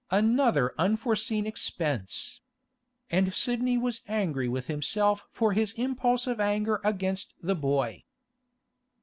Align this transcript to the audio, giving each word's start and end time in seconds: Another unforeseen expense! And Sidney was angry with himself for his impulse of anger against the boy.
Another 0.09 0.73
unforeseen 0.79 1.45
expense! 1.45 2.41
And 3.11 3.31
Sidney 3.35 3.77
was 3.77 4.01
angry 4.07 4.49
with 4.49 4.65
himself 4.65 5.25
for 5.29 5.53
his 5.53 5.73
impulse 5.73 6.25
of 6.25 6.39
anger 6.39 6.81
against 6.83 7.35
the 7.39 7.53
boy. 7.53 8.03